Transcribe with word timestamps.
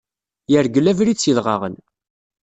Yergel 0.51 0.91
abrid 0.91 1.19
s 1.19 1.25
yidɣaɣen. 1.27 1.75